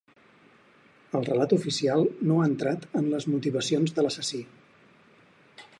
[1.19, 4.43] El relat oficial no ha entrat en les motivacions de l'assassí.